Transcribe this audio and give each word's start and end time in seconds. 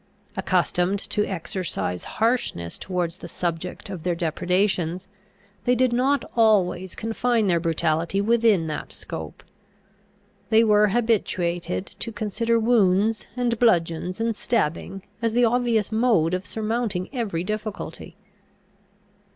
Accustomed 0.35 0.97
to 1.11 1.27
exercise 1.27 2.05
harshness 2.17 2.79
towards 2.79 3.17
the 3.17 3.27
subject 3.27 3.87
of 3.91 4.01
their 4.01 4.15
depredations, 4.15 5.07
they 5.65 5.75
did 5.75 5.93
not 5.93 6.25
always 6.35 6.95
confine 6.95 7.45
their 7.45 7.59
brutality 7.59 8.19
within 8.19 8.65
that 8.65 8.91
scope. 8.91 9.43
They 10.49 10.63
were 10.63 10.87
habituated 10.87 11.85
to 11.85 12.11
consider 12.11 12.59
wounds 12.59 13.27
and 13.37 13.59
bludgeons 13.59 14.19
and 14.19 14.35
stabbing 14.35 15.03
as 15.21 15.33
the 15.33 15.45
obvious 15.45 15.91
mode 15.91 16.33
of 16.33 16.47
surmounting 16.47 17.07
every 17.13 17.43
difficulty. 17.43 18.17